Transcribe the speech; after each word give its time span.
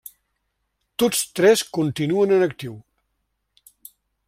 Tots 1.03 1.19
tres 1.41 1.63
continuen 1.79 2.35
en 2.39 2.47
actiu. 2.47 2.75